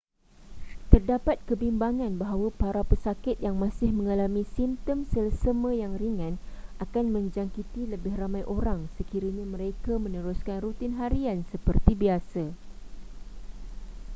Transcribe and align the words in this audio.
terdapat 0.91 1.37
kebimbangan 1.49 2.13
bahawa 2.23 2.47
para 2.61 2.81
pesakit 2.91 3.37
yang 3.47 3.55
masih 3.63 3.89
mengalami 3.97 4.43
simptom 4.57 4.99
selesema 5.13 5.71
yang 5.83 5.93
ringan 6.01 6.33
akan 6.85 7.05
menjangkiti 7.15 7.83
lebih 7.93 8.13
ramai 8.21 8.41
orang 8.55 8.79
sekiranya 8.97 9.45
mereka 9.55 9.93
meneruskan 10.05 10.57
rutin 10.65 10.93
harian 11.01 11.39
seperti 11.53 11.91
biasa 12.03 12.43